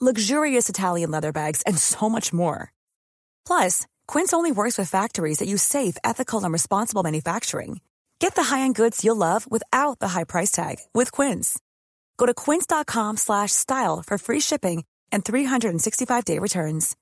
[0.00, 2.72] luxurious Italian leather bags, and so much more.
[3.46, 7.80] Plus, Quince only works with factories that use safe, ethical, and responsible manufacturing.
[8.18, 11.58] Get the high-end goods you'll love without the high price tag with Quince.
[12.16, 16.96] Go to quince.com/style for free shipping and 365-day returns.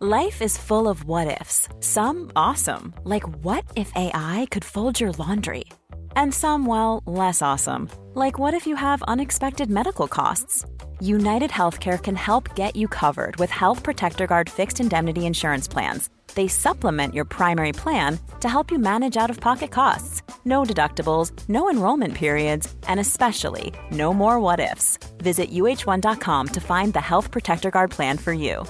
[0.00, 1.68] Life is full of what ifs.
[1.78, 5.66] Some awesome, like what if AI could fold your laundry?
[6.16, 10.66] And some well, less awesome, like what if you have unexpected medical costs?
[11.02, 16.10] United Healthcare can help get you covered with Health Protector Guard fixed indemnity insurance plans.
[16.34, 20.22] They supplement your primary plan to help you manage out of pocket costs.
[20.44, 24.98] No deductibles, no enrollment periods, and especially no more what ifs.
[25.18, 28.64] Visit uh1.com to find the Health Protector Guard plan for you.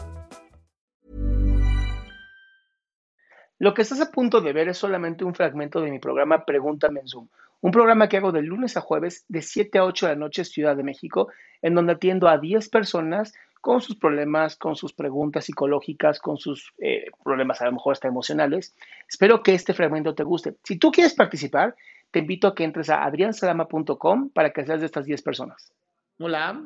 [3.61, 6.99] Lo que estás a punto de ver es solamente un fragmento de mi programa Pregúntame
[6.99, 7.29] en Zoom,
[7.63, 10.45] un programa que hago de lunes a jueves de 7 a 8 de la noche
[10.45, 11.29] Ciudad de México,
[11.63, 16.75] en donde atiendo a 10 personas con sus problemas, con sus preguntas psicológicas, con sus
[16.79, 18.75] eh, problemas a lo mejor hasta emocionales.
[19.09, 20.57] Espero que este fragmento te guste.
[20.65, 21.77] Si tú quieres participar,
[22.11, 25.73] te invito a que entres a adriansalama.com para que seas de estas 10 personas.
[26.19, 26.61] Hola.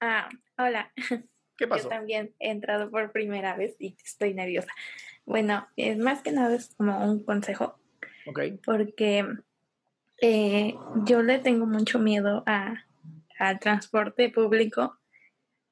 [0.00, 0.92] Ah, hola.
[1.56, 1.84] ¿Qué pasó?
[1.84, 4.72] Yo también he entrado por primera vez y estoy nerviosa.
[5.24, 7.78] Bueno, es más que nada es como un consejo.
[8.26, 8.40] Ok.
[8.64, 9.24] Porque
[10.20, 12.86] eh, yo le tengo mucho miedo a,
[13.38, 14.98] al transporte público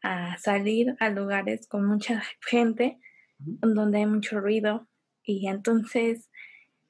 [0.02, 2.98] a salir a lugares con mucha gente,
[3.38, 4.88] donde hay mucho ruido
[5.22, 6.30] y entonces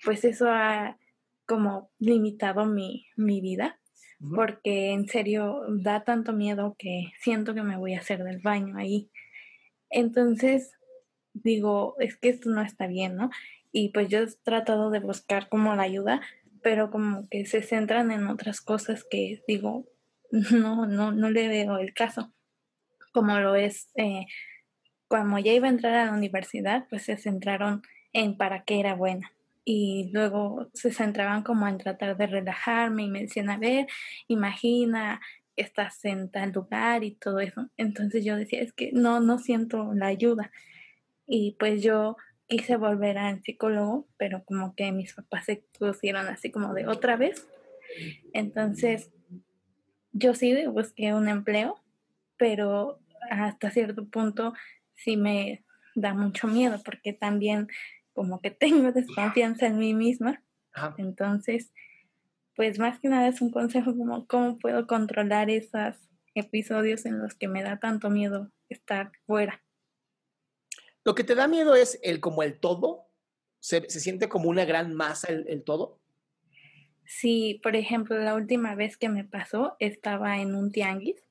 [0.05, 0.99] pues eso ha
[1.47, 3.79] como limitado mi, mi vida
[4.35, 8.77] porque en serio da tanto miedo que siento que me voy a hacer del baño
[8.77, 9.11] ahí.
[9.91, 10.73] Entonces
[11.33, 13.31] digo, es que esto no está bien, ¿no?
[13.71, 16.21] Y pues yo he tratado de buscar como la ayuda,
[16.63, 19.87] pero como que se centran en otras cosas que digo,
[20.31, 22.33] no, no, no le veo el caso
[23.13, 24.27] como lo es eh,
[25.09, 27.83] cuando ya iba a entrar a la universidad, pues se centraron
[28.13, 29.33] en para qué era buena.
[29.65, 33.87] Y luego se centraban como en tratar de relajarme y me decían, a ver,
[34.29, 35.21] imagina,
[35.57, 37.69] estás en tal lugar y todo eso.
[37.77, 40.53] Entonces yo decía, es que no, no siento la ayuda.
[41.27, 42.17] Y pues yo
[42.49, 47.17] quise volver al psicólogo, pero como que mis papás se pusieron así como de otra
[47.17, 47.47] vez.
[48.33, 49.13] Entonces
[50.13, 51.81] yo sí busqué un empleo,
[52.37, 52.99] pero
[53.31, 54.55] hasta cierto punto
[54.95, 55.65] sí me
[55.95, 57.69] da mucho miedo porque también
[58.13, 60.43] como que tengo desconfianza en mí misma.
[60.97, 61.73] Entonces,
[62.55, 65.97] pues más que nada es un consejo como cómo puedo controlar esos
[66.35, 69.61] episodios en los que me da tanto miedo estar fuera.
[71.05, 73.07] Lo que te da miedo es el como el todo,
[73.61, 76.01] se, siente como una gran masa el, el todo.
[77.05, 81.23] Sí, por ejemplo, la última vez que me pasó estaba en un tianguis,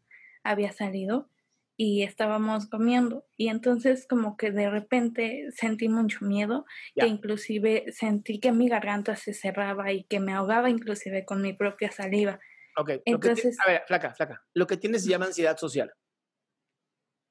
[0.44, 1.30] había salido
[1.76, 8.40] y estábamos comiendo y entonces como que de repente sentí mucho miedo que inclusive sentí
[8.40, 12.40] que mi garganta se cerraba y que me ahogaba inclusive con mi propia saliva.
[12.78, 13.56] Ok, entonces...
[13.64, 15.94] a ver, flaca, flaca, lo que tienes se llama ansiedad social.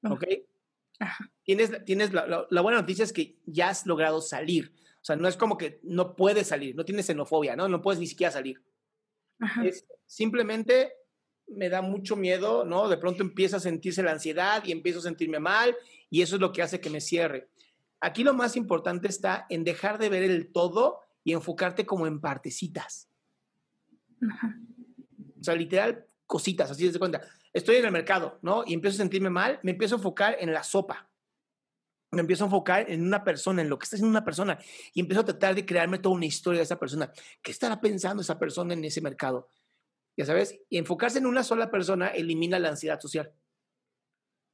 [0.09, 0.23] ¿Ok?
[1.43, 4.73] Tienes, tienes la, la, buena noticia es que ya has logrado salir.
[5.01, 7.67] O sea, no es como que no puedes salir, no tienes xenofobia, ¿no?
[7.67, 8.61] No puedes ni siquiera salir.
[9.63, 10.93] Es simplemente
[11.47, 12.89] me da mucho miedo, ¿no?
[12.89, 15.75] De pronto empieza a sentirse la ansiedad y empiezo a sentirme mal
[16.09, 17.49] y eso es lo que hace que me cierre.
[17.99, 22.19] Aquí lo más importante está en dejar de ver el todo y enfocarte como en
[22.19, 23.09] partecitas.
[24.21, 27.21] O sea, literal, cositas, así de cuenta.
[27.53, 28.63] Estoy en el mercado, ¿no?
[28.65, 31.09] Y empiezo a sentirme mal, me empiezo a enfocar en la sopa.
[32.11, 34.57] Me empiezo a enfocar en una persona, en lo que está haciendo una persona.
[34.93, 37.11] Y empiezo a tratar de crearme toda una historia de esa persona.
[37.41, 39.49] ¿Qué estará pensando esa persona en ese mercado?
[40.17, 43.31] ya sabes, y enfocarse en una sola persona elimina la ansiedad social.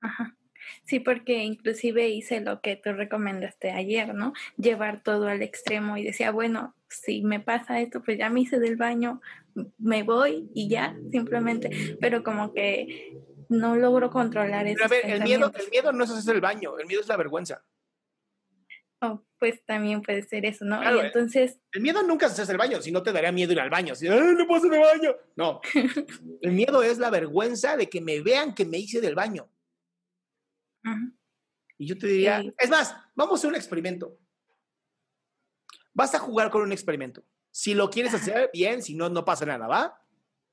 [0.01, 0.35] Ajá.
[0.83, 4.33] Sí, porque inclusive hice lo que tú recomendaste ayer, ¿no?
[4.57, 8.59] Llevar todo al extremo y decía, bueno, si me pasa esto, pues ya me hice
[8.59, 9.21] del baño,
[9.77, 13.13] me voy y ya, simplemente, pero como que
[13.49, 14.83] no logro controlar eso.
[14.83, 17.17] a ver, el miedo, el miedo no es hacer el baño, el miedo es la
[17.17, 17.63] vergüenza.
[19.01, 20.81] Oh, pues también puede ser eso, ¿no?
[20.81, 21.59] y entonces...
[21.73, 23.95] El, miedo nunca es hacer el baño, si no te daría miedo ir al baño,
[23.95, 25.15] si no puedo hacer el baño.
[25.35, 25.59] No,
[26.41, 29.49] el miedo es la vergüenza de que me vean que me hice del baño.
[31.77, 34.17] Y yo te diría, es más, vamos a hacer un experimento.
[35.93, 37.23] Vas a jugar con un experimento.
[37.51, 40.01] Si lo quieres hacer bien, si no, no pasa nada, ¿va?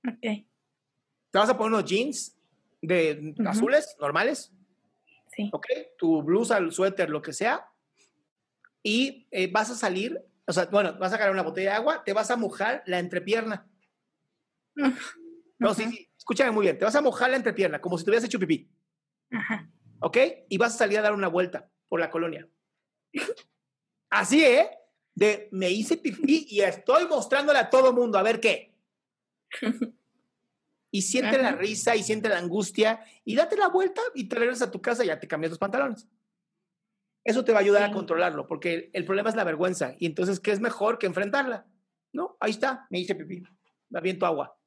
[0.06, 0.21] Ok.
[0.21, 2.37] Te vas a poner unos jeans
[2.82, 4.53] de azules, normales.
[5.29, 5.49] Sí.
[5.53, 5.67] ¿Ok?
[5.97, 7.67] Tu blusa, el suéter, lo que sea.
[8.83, 12.03] Y eh, vas a salir, o sea, bueno, vas a sacar una botella de agua,
[12.05, 13.67] te vas a mojar la entrepierna.
[15.61, 16.79] No, sí, sí, escúchame muy bien.
[16.79, 18.67] Te vas a mojar la entrepierna, como si te hubieras hecho pipí.
[19.31, 19.71] Ajá.
[20.00, 20.19] ¿Ok?
[20.49, 22.49] Y vas a salir a dar una vuelta por la colonia.
[24.11, 24.69] Así, ¿eh?
[25.14, 28.75] De me hice pipí y estoy mostrándole a todo mundo a ver qué.
[30.93, 34.67] Y siente la risa y siente la angustia y date la vuelta y te regresas
[34.67, 36.08] a tu casa y ya te cambias los pantalones.
[37.23, 39.94] Eso te va a ayudar a controlarlo, porque el problema es la vergüenza.
[39.99, 41.67] Y entonces, ¿qué es mejor que enfrentarla?
[42.12, 43.43] No, ahí está, me hice pipí.
[43.94, 44.58] Va bien tu agua.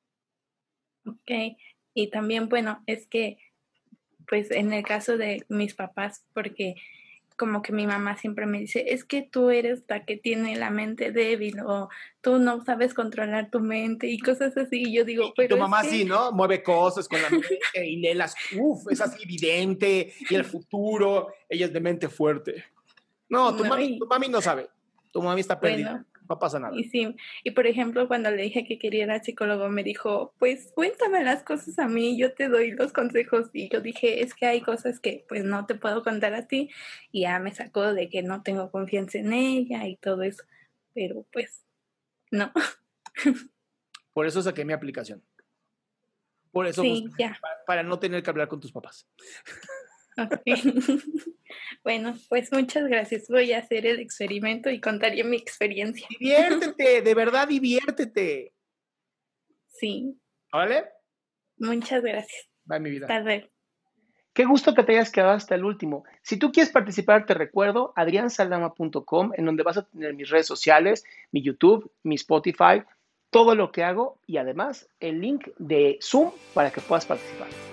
[1.05, 1.57] Ok.
[1.93, 3.37] Y también, bueno, es que,
[4.27, 6.75] pues en el caso de mis papás, porque
[7.35, 10.69] como que mi mamá siempre me dice, es que tú eres la que tiene la
[10.69, 11.89] mente débil o
[12.21, 14.83] tú no sabes controlar tu mente y cosas así.
[14.83, 15.55] Y yo digo, pero...
[15.55, 16.31] tu mamá sí, ¿no?
[16.31, 21.33] Mueve cosas con la mente y lee las, uff, es así evidente y el futuro,
[21.49, 22.65] ella es de mente fuerte.
[23.29, 24.69] No, tu, mami, tu mami no sabe,
[25.11, 26.77] tu mami está perdida no pasa nada.
[26.77, 30.33] Y sí, y por ejemplo, cuando le dije que quería ir al psicólogo, me dijo,
[30.39, 33.49] pues cuéntame las cosas a mí, yo te doy los consejos.
[33.53, 36.69] Y yo dije, es que hay cosas que pues no te puedo contar a ti.
[37.11, 40.43] Y ya me sacó de que no tengo confianza en ella y todo eso.
[40.93, 41.63] Pero pues,
[42.31, 42.51] no.
[44.13, 45.23] Por eso saqué mi aplicación.
[46.51, 47.39] Por eso, sí, ya.
[47.65, 49.07] para no tener que hablar con tus papás.
[51.83, 53.27] bueno, pues muchas gracias.
[53.29, 56.07] Voy a hacer el experimento y contaré mi experiencia.
[56.09, 58.53] Diviértete, de verdad diviértete.
[59.67, 60.17] Sí.
[60.51, 60.85] ¿Vale?
[61.57, 62.49] Muchas gracias.
[62.65, 63.07] Bye, mi vida.
[63.09, 63.47] Hasta
[64.33, 66.05] Qué gusto que te hayas quedado hasta el último.
[66.23, 71.03] Si tú quieres participar, te recuerdo adriansaldama.com, en donde vas a tener mis redes sociales,
[71.31, 72.83] mi YouTube, mi Spotify,
[73.29, 77.72] todo lo que hago y además el link de Zoom para que puedas participar.